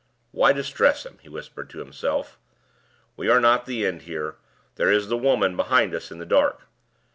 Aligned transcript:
"Why 0.31 0.51
distress 0.51 1.05
him?" 1.05 1.19
he 1.21 1.29
whispered 1.29 1.69
to 1.69 1.77
himself. 1.77 2.39
"We 3.15 3.29
are 3.29 3.39
not 3.39 3.67
the 3.67 3.85
end 3.85 4.01
here: 4.01 4.35
there 4.73 4.91
is 4.91 5.09
the 5.09 5.15
Woman 5.17 5.55
behind 5.55 5.93
us 5.93 6.09
in 6.09 6.17
the 6.17 6.25
dark. 6.25 6.63